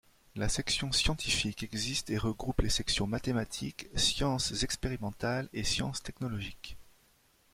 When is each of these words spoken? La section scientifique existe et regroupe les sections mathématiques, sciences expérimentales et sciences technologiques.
La 0.35 0.49
section 0.49 0.91
scientifique 0.91 1.61
existe 1.61 2.09
et 2.09 2.17
regroupe 2.17 2.61
les 2.61 2.71
sections 2.71 3.05
mathématiques, 3.05 3.85
sciences 3.93 4.63
expérimentales 4.63 5.47
et 5.53 5.63
sciences 5.63 6.01
technologiques. 6.01 6.75